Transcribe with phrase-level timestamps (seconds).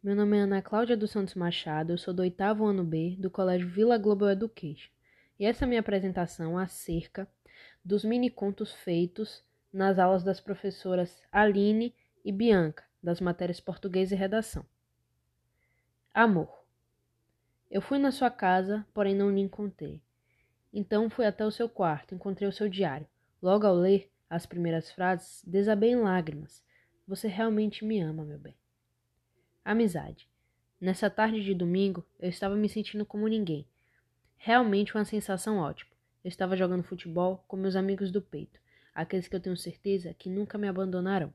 [0.00, 3.28] Meu nome é Ana Cláudia dos Santos Machado, eu sou do oitavo ano B do
[3.28, 4.92] Colégio Vila Global Education.
[5.40, 7.28] E essa é a minha apresentação acerca
[7.84, 9.42] dos mini contos feitos
[9.72, 11.92] nas aulas das professoras Aline
[12.24, 14.64] e Bianca, das matérias português e redação.
[16.14, 16.64] Amor.
[17.68, 20.00] Eu fui na sua casa, porém não lhe encontrei.
[20.72, 23.08] Então fui até o seu quarto, encontrei o seu diário.
[23.42, 26.64] Logo ao ler as primeiras frases, desabei em lágrimas.
[27.04, 28.54] Você realmente me ama, meu bem.
[29.70, 30.26] Amizade.
[30.80, 33.66] Nessa tarde de domingo, eu estava me sentindo como ninguém.
[34.38, 35.90] Realmente uma sensação ótima.
[36.24, 38.58] Eu estava jogando futebol com meus amigos do peito,
[38.94, 41.34] aqueles que eu tenho certeza que nunca me abandonarão.